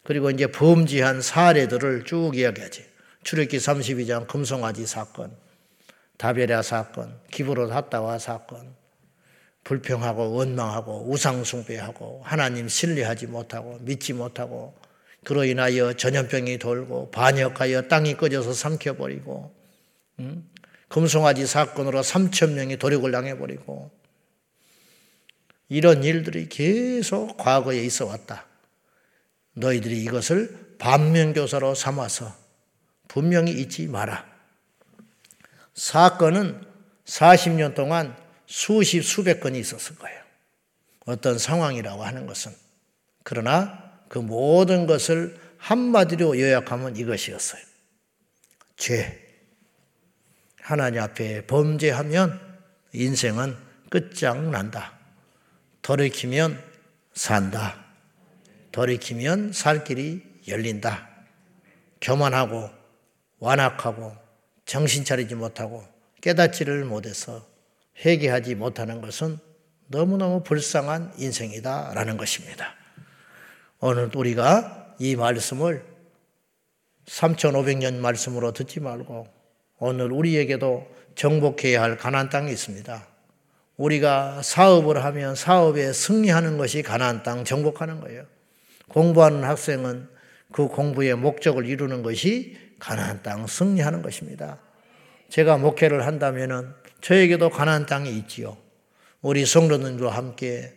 그리고 0.03 0.29
이제 0.29 0.47
범죄한 0.47 1.21
사례들을 1.21 2.03
쭉 2.03 2.35
이야기하지. 2.35 2.83
출애기 3.23 3.57
32장 3.57 4.27
금송아지 4.27 4.85
사건, 4.85 5.31
다베라 6.17 6.63
사건, 6.63 7.17
기브로 7.31 7.71
핫다와 7.71 8.19
사건, 8.19 8.75
불평하고 9.63 10.33
원망하고 10.33 11.09
우상숭배하고 11.09 12.21
하나님 12.25 12.67
신뢰하지 12.67 13.27
못하고 13.27 13.77
믿지 13.81 14.11
못하고 14.11 14.75
그로 15.23 15.45
인하여 15.45 15.93
전염병이 15.93 16.57
돌고 16.57 17.11
반역하여 17.11 17.83
땅이 17.83 18.15
꺼져서 18.15 18.51
삼켜버리고 18.51 19.55
음? 20.19 20.49
금송아지 20.89 21.45
사건으로 21.45 22.01
3천 22.01 22.53
명이 22.53 22.77
도륙을 22.77 23.11
당해버리고 23.11 23.98
이런 25.69 26.03
일들이 26.03 26.49
계속 26.49 27.37
과거에 27.37 27.83
있어 27.83 28.07
왔다. 28.07 28.45
너희들이 29.53 30.03
이것을 30.03 30.75
반면교사로 30.79 31.75
삼아서 31.75 32.35
분명히 33.07 33.51
잊지 33.51 33.87
마라. 33.87 34.27
사건은 35.75 36.65
40년 37.05 37.75
동안 37.75 38.15
수십, 38.45 39.03
수백 39.03 39.39
건이 39.39 39.59
있었을 39.59 39.95
거예요. 39.95 40.19
어떤 41.05 41.37
상황이라고 41.37 42.03
하는 42.03 42.25
것은. 42.25 42.53
그러나 43.23 43.91
그 44.09 44.19
모든 44.19 44.87
것을 44.87 45.39
한마디로 45.57 46.39
요약하면 46.39 46.95
이것이었어요. 46.95 47.61
죄. 48.75 49.27
하나님 50.61 51.01
앞에 51.01 51.45
범죄하면 51.47 52.39
인생은 52.93 53.55
끝장난다. 53.89 54.98
돌이키면 55.89 56.63
산다. 57.13 57.83
돌이키면 58.71 59.53
살 59.53 59.83
길이 59.83 60.21
열린다. 60.47 61.09
교만하고 61.99 62.69
완악하고 63.39 64.15
정신 64.65 65.03
차리지 65.03 65.33
못하고 65.33 65.83
깨닫지를 66.21 66.85
못해서 66.85 67.43
회개하지 68.05 68.53
못하는 68.53 69.01
것은 69.01 69.39
너무너무 69.87 70.43
불쌍한 70.43 71.13
인생이다라는 71.17 72.17
것입니다. 72.17 72.75
오늘 73.79 74.15
우리가 74.15 74.93
이 74.99 75.15
말씀을 75.15 75.83
3,500년 77.07 77.95
말씀으로 77.95 78.53
듣지 78.53 78.79
말고 78.79 79.27
오늘 79.79 80.11
우리에게도 80.11 80.87
정복해야 81.15 81.81
할 81.81 81.97
가나안 81.97 82.29
땅이 82.29 82.51
있습니다. 82.51 83.08
우리가 83.79 84.41
사업을 84.43 85.05
하면 85.05 85.35
사업에 85.35 85.93
승리하는 85.93 86.57
것이 86.57 86.83
가나안 86.83 87.23
땅 87.23 87.45
정복하는 87.45 88.01
거예요. 88.01 88.25
공부하는 88.89 89.45
학생은 89.45 90.09
그 90.51 90.67
공부의 90.67 91.15
목적을 91.15 91.65
이루는 91.65 92.03
것이 92.03 92.57
가나안 92.77 93.23
땅 93.23 93.47
승리하는 93.47 94.01
것입니다. 94.01 94.59
제가 95.29 95.57
목회를 95.57 96.05
한다면은 96.05 96.73
저에게도 96.99 97.49
가나안 97.49 97.85
땅이 97.85 98.09
있지요. 98.17 98.57
우리 99.21 99.45
성도들과 99.45 100.11
함께 100.11 100.73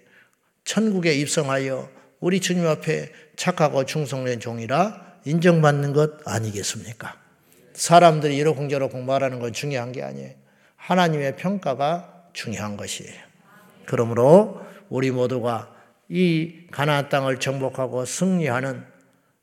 천국에 0.64 1.12
입성하여 1.14 1.90
우리 2.20 2.40
주님 2.40 2.66
앞에 2.68 3.10
착하고 3.34 3.84
충성된 3.84 4.38
종이라 4.38 5.18
인정받는 5.24 5.92
것 5.92 6.20
아니겠습니까? 6.24 7.16
사람들이 7.72 8.36
이러쿵저러쿵 8.36 9.04
말하는 9.06 9.40
건 9.40 9.52
중요한 9.52 9.90
게 9.90 10.04
아니에요. 10.04 10.34
하나님의 10.76 11.36
평가가 11.36 12.11
중요한 12.32 12.76
것이에요. 12.76 13.14
그러므로 13.86 14.64
우리 14.88 15.10
모두가 15.10 15.74
이 16.08 16.66
가나안 16.70 17.08
땅을 17.08 17.40
정복하고 17.40 18.04
승리하는 18.04 18.84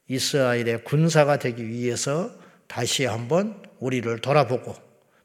이스라엘의 0.08 0.84
군사가 0.84 1.38
되기 1.40 1.68
위해서 1.68 2.32
다시 2.68 3.06
한번 3.06 3.62
우리를 3.80 4.20
돌아보고 4.20 4.76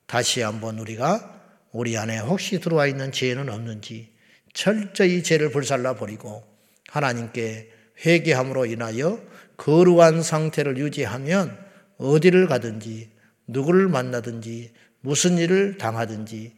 다시 0.07 0.43
한번 0.43 0.79
우리가 0.79 1.43
우리 1.73 1.99
안에 1.99 2.19
혹시 2.19 2.61
들어와 2.61 2.87
있는 2.87 3.13
죄는 3.13 3.49
없는지 3.49 4.13
철저히 4.53 5.23
죄를 5.23 5.51
불살라 5.51 5.95
버리고 5.95 6.45
하나님께 6.89 7.71
회개함으로 8.05 8.67
인하여 8.67 9.21
거룩한 9.57 10.23
상태를 10.23 10.79
유지하면 10.79 11.59
어디를 11.99 12.47
가든지 12.47 13.11
누구를 13.47 13.89
만나든지 13.89 14.73
무슨 15.01 15.39
일을 15.39 15.79
당하든지 15.79 16.53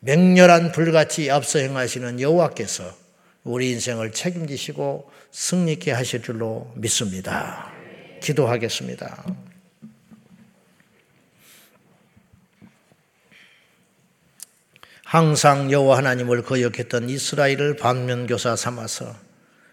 맹렬한 0.00 0.72
불같이 0.72 1.30
앞서 1.30 1.58
행하시는 1.58 2.20
여호와께서 2.20 2.84
우리 3.42 3.70
인생을 3.72 4.12
책임지시고 4.12 5.10
승리케 5.32 5.90
하실 5.90 6.22
줄로 6.22 6.72
믿습니다. 6.76 7.72
기도하겠습니다. 8.22 9.24
항상 15.04 15.72
여호와 15.72 15.96
하나님을 15.96 16.42
거역했던 16.42 17.08
이스라엘을 17.08 17.76
반면교사 17.76 18.56
삼아서 18.56 19.16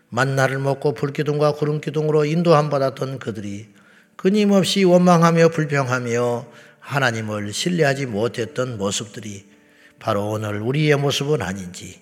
만나를 0.10 0.60
먹고 0.60 0.94
불기둥과 0.94 1.56
구름기둥으로 1.56 2.24
인도함 2.26 2.70
받았던 2.70 3.20
그들이 3.20 3.68
끊임없이 4.16 4.86
원망하며 4.86 5.50
불평하며 5.50 6.48
하나님을 6.80 7.52
신뢰하지 7.52 8.06
못했던 8.06 8.78
모습들이 8.78 9.55
바로 10.00 10.30
오늘 10.30 10.62
우리의 10.62 10.96
모습은 10.98 11.42
아닌지 11.42 12.00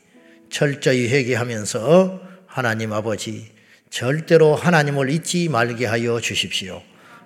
철저히 0.49 1.07
회개하면서 1.07 2.21
하나님 2.45 2.93
아버지 2.93 3.51
절대로 3.89 4.55
하나님을 4.55 5.09
잊지 5.09 5.49
말게 5.49 5.85
하여 5.85 6.19
주십시오. 6.19 6.81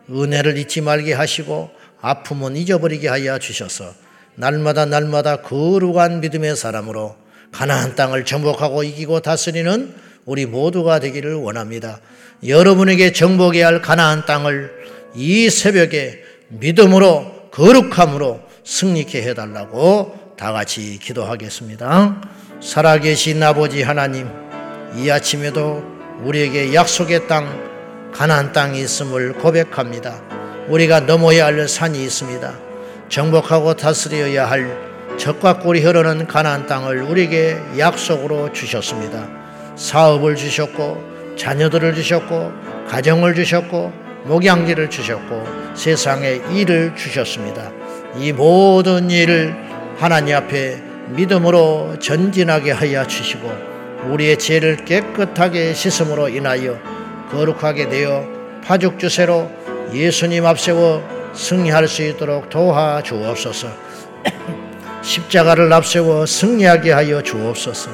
은혜를 0.10 0.58
잊지 0.58 0.82
말게 0.82 1.14
하시고 1.14 1.70
아픔은 2.02 2.56
잊어버리게 2.56 3.08
하여 3.08 3.40
주셔서 3.40 3.94
날마다 4.36 4.86
날마다 4.86 5.42
거룩한 5.42 6.22
믿음의 6.22 6.56
사람으로 6.56 7.16
가나안 7.52 7.96
땅을 7.96 8.26
정복하고 8.26 8.84
이기고 8.84 9.22
다스리는 9.22 9.96
우리 10.26 10.46
모두가 10.46 11.00
되기를 11.00 11.36
원합니다. 11.36 12.00
여러분에게 12.46 13.14
정복해야 13.14 13.68
할 13.68 13.82
가나안 13.82 14.26
땅을 14.26 14.72
이 15.16 15.50
새벽에 15.50 16.22
믿음으로 16.50 17.50
거룩함으로 17.52 18.42
승리케 18.64 19.22
해달라고 19.24 20.27
다 20.38 20.52
같이 20.52 21.00
기도하겠습니다. 21.02 22.22
살아계신 22.62 23.42
아버지 23.42 23.82
하나님, 23.82 24.30
이 24.96 25.10
아침에도 25.10 25.84
우리에게 26.24 26.76
약속의 26.76 27.28
땅, 27.28 28.12
가나안 28.14 28.54
땅이 28.54 28.80
있음을 28.82 29.34
고백합니다. 29.34 30.22
우리가 30.68 31.00
넘어야 31.02 31.48
할 31.48 31.68
산이 31.68 32.04
있습니다. 32.04 32.54
정복하고 33.10 33.74
다스려야 33.74 34.48
할 34.48 34.78
적과 35.18 35.58
꿀이 35.58 35.82
흐르는 35.82 36.28
가나안 36.28 36.68
땅을 36.68 37.02
우리에게 37.02 37.58
약속으로 37.80 38.54
주셨습니다. 38.54 39.28
사업을 39.76 40.36
주셨고 40.36 41.36
자녀들을 41.36 41.96
주셨고 41.96 42.52
가정을 42.88 43.34
주셨고 43.34 43.92
목양지를 44.26 44.92
주셨고 44.92 45.74
세상에 45.76 46.42
일을 46.54 46.96
주셨습니다. 46.96 47.72
이 48.20 48.32
모든 48.32 49.10
일을 49.10 49.67
하나님 49.98 50.36
앞에 50.36 50.80
믿음으로 51.08 51.98
전진하게 52.00 52.72
하여 52.72 53.08
주시고 53.08 53.52
우리의 54.10 54.38
죄를 54.38 54.86
깨끗하게 54.86 55.74
씻음으로 55.74 56.30
인하여 56.30 56.80
거룩하게 57.32 57.90
되어 57.90 58.24
파죽 58.64 59.00
주세로 59.00 59.50
예수님 59.92 60.46
앞세워 60.46 61.34
승리할 61.34 61.88
수 61.88 62.04
있도록 62.04 62.50
도와 62.50 63.02
주옵소서. 63.02 63.70
십자가를 65.02 65.74
앞세워 65.74 66.28
승리하게 66.28 66.92
하여 66.92 67.24
주옵소서. 67.24 67.90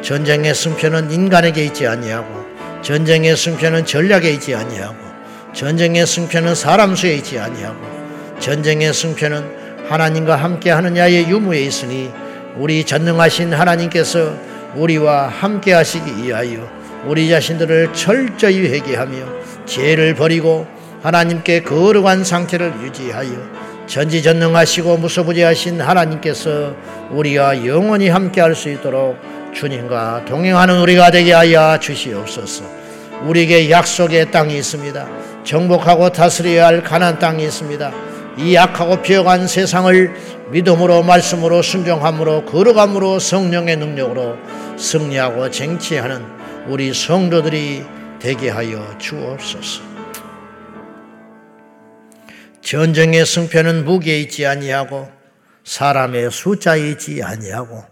전쟁의 0.00 0.54
승패는 0.54 1.10
인간에게 1.10 1.64
있지 1.66 1.86
아니하고 1.86 2.46
전쟁의 2.80 3.36
승패는 3.36 3.84
전략에 3.84 4.30
있지 4.32 4.54
아니하고 4.54 4.96
전쟁의 5.52 6.06
승패는 6.06 6.54
사람 6.54 6.96
수에 6.96 7.14
있지 7.14 7.38
아니하고 7.38 7.78
전쟁의 8.40 8.92
승패는 8.94 9.61
하나님과 9.92 10.36
함께 10.36 10.70
하느냐의 10.70 11.28
유무에 11.28 11.60
있으니 11.60 12.10
우리 12.56 12.82
전능하신 12.82 13.52
하나님께서 13.52 14.34
우리와 14.74 15.28
함께 15.28 15.74
하시기 15.74 16.24
위하여 16.24 16.66
우리 17.06 17.28
자신들을 17.28 17.92
철저히 17.92 18.68
회개하며 18.68 19.66
죄를 19.66 20.14
버리고 20.14 20.66
하나님께 21.02 21.62
거룩한 21.64 22.24
상태를 22.24 22.72
유지하여 22.82 23.32
전지전능하시고 23.86 24.96
무소부지하신 24.96 25.82
하나님께서 25.82 26.74
우리와 27.10 27.66
영원히 27.66 28.08
함께할 28.08 28.54
수 28.54 28.70
있도록 28.70 29.18
주님과 29.52 30.24
동행하는 30.24 30.80
우리가 30.80 31.10
되게 31.10 31.34
하여 31.34 31.78
주시옵소서. 31.78 32.64
우리에게 33.24 33.70
약속의 33.70 34.30
땅이 34.30 34.56
있습니다. 34.56 35.06
정복하고 35.44 36.10
다스려야 36.10 36.68
할 36.68 36.82
가난 36.82 37.18
땅이 37.18 37.44
있습니다. 37.44 38.11
이 38.38 38.54
약하고 38.54 39.02
비어간 39.02 39.46
세상을 39.46 40.14
믿음으로 40.50 41.02
말씀으로 41.02 41.62
순종함으로 41.62 42.46
거룩함으로 42.46 43.18
성령의 43.18 43.76
능력으로 43.76 44.36
승리하고 44.78 45.50
쟁취하는 45.50 46.24
우리 46.66 46.94
성도들이 46.94 47.84
되게 48.18 48.48
하여 48.48 48.96
주옵소서. 48.98 49.82
전쟁의 52.62 53.26
승패는 53.26 53.84
무기에 53.84 54.20
있지 54.20 54.46
아니하고 54.46 55.10
사람의 55.64 56.30
숫자에 56.30 56.90
있지 56.90 57.22
아니하고 57.22 57.84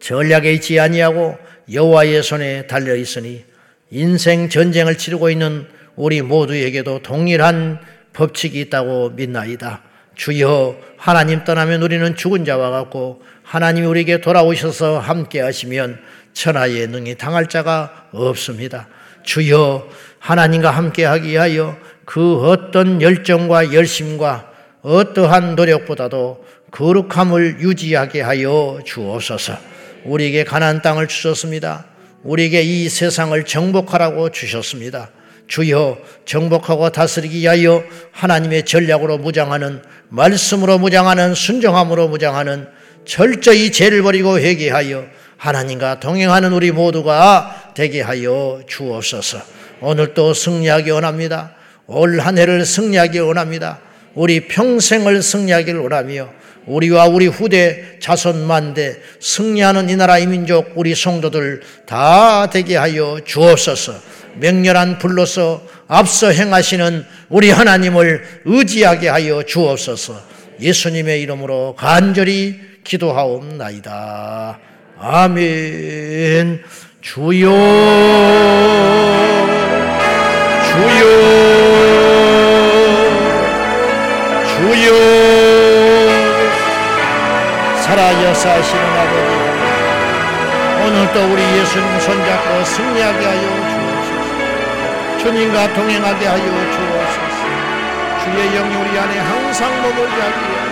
전략에 0.00 0.52
있지 0.54 0.78
아니하고 0.78 1.38
여호와의 1.72 2.22
손에 2.22 2.66
달려 2.66 2.94
있으니 2.94 3.44
인생 3.90 4.48
전쟁을 4.48 4.98
치르고 4.98 5.30
있는 5.30 5.66
우리 5.94 6.22
모두에게도 6.22 7.02
동일한 7.02 7.80
법칙이 8.16 8.60
있다고 8.62 9.10
믿나이다. 9.10 9.82
주여 10.14 10.76
하나님 10.96 11.44
떠나면 11.44 11.82
우리는 11.82 12.16
죽은 12.16 12.46
자와 12.46 12.70
같고 12.70 13.22
하나님이 13.42 13.86
우리에게 13.86 14.20
돌아오셔서 14.22 14.98
함께 14.98 15.40
하시면 15.40 16.00
천하의 16.32 16.88
능히 16.88 17.14
당할 17.16 17.46
자가 17.48 18.08
없습니다. 18.12 18.88
주여 19.22 19.86
하나님과 20.18 20.70
함께 20.70 21.04
하기 21.04 21.28
위하여 21.28 21.76
그 22.06 22.48
어떤 22.48 23.02
열정과 23.02 23.74
열심과 23.74 24.50
어떠한 24.80 25.56
노력보다도 25.56 26.44
거룩함을 26.70 27.60
유지하게 27.60 28.22
하여 28.22 28.80
주옵소서. 28.84 29.58
우리에게 30.04 30.44
가난 30.44 30.80
땅을 30.80 31.08
주셨습니다. 31.08 31.86
우리에게 32.22 32.62
이 32.62 32.88
세상을 32.88 33.44
정복하라고 33.44 34.30
주셨습니다. 34.30 35.10
주여 35.48 35.98
정복하고 36.24 36.90
다스리기 36.90 37.40
위하여 37.40 37.84
하나님의 38.12 38.64
전략으로 38.64 39.18
무장하는 39.18 39.82
말씀으로 40.08 40.78
무장하는 40.78 41.34
순종함으로 41.34 42.08
무장하는 42.08 42.68
철저히 43.04 43.70
죄를 43.70 44.02
버리고 44.02 44.38
회개하여 44.38 45.04
하나님과 45.36 46.00
동행하는 46.00 46.52
우리 46.52 46.72
모두가 46.72 47.72
되게 47.74 48.00
하여 48.00 48.60
주옵소서. 48.66 49.38
오늘도 49.80 50.34
승리하기 50.34 50.90
원합니다. 50.90 51.54
올 51.86 52.18
한 52.18 52.36
해를 52.38 52.64
승리하기 52.64 53.18
원합니다. 53.20 53.78
우리 54.14 54.48
평생을 54.48 55.22
승리하기를 55.22 55.78
원하며 55.80 56.30
우리와 56.66 57.06
우리 57.06 57.26
후대 57.28 57.98
자손 58.00 58.44
만대 58.44 58.96
승리하는 59.20 59.88
이 59.88 59.94
나라 59.94 60.18
이 60.18 60.26
민족 60.26 60.72
우리 60.74 60.94
성도들 60.94 61.60
다 61.86 62.50
되게 62.50 62.76
하여 62.76 63.20
주옵소서. 63.24 63.92
맹렬한 64.40 64.98
불로서 64.98 65.62
앞서 65.88 66.30
행하시는 66.30 67.04
우리 67.28 67.50
하나님을 67.50 68.42
의지하게 68.44 69.08
하여 69.08 69.42
주옵소서 69.42 70.20
예수님의 70.60 71.22
이름으로 71.22 71.74
간절히 71.76 72.58
기도하옵나이다. 72.84 74.58
아멘. 74.98 76.62
주여, 77.02 77.50
주여, 80.66 81.04
주여, 84.56 84.86
살아 87.82 88.24
역사하시는 88.24 88.84
아버지. 88.84 89.36
오늘도 90.82 91.32
우리 91.32 91.42
예수님 91.60 92.00
손잡고 92.00 92.64
승리하게 92.64 93.24
하여 93.24 93.75
주님과 95.26 95.74
동행하게 95.74 96.24
하여 96.24 96.38
주옵소서. 96.38 97.40
주의 98.22 98.48
영이 98.54 98.76
우리 98.76 98.96
안에 98.96 99.18
항상 99.18 99.82
머물게 99.82 100.22
하기 100.22 100.38
위하여 100.46 100.70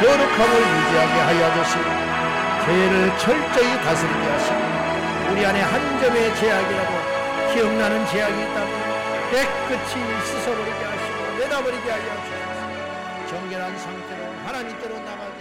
거룩함을 0.00 0.54
유지하게 0.72 1.20
하여 1.20 1.52
주시고 1.52 1.84
죄를 2.64 3.18
철저히 3.18 3.76
다스리게 3.84 4.24
하시고 4.26 4.58
우리 5.32 5.44
안에 5.44 5.60
한 5.60 6.00
점의 6.00 6.34
제약이라도 6.34 6.92
기억나는 7.52 8.06
제약이 8.06 8.32
있다면 8.32 8.72
깨끗이 9.30 9.92
씻어버리게 10.28 10.80
하시고 10.82 11.38
내다버리게 11.40 11.90
하여 11.90 12.08
주옵소서 12.24 13.28
정결한 13.28 13.76
상태로 13.76 14.20
하나님께로 14.46 14.94
나가게 15.00 15.33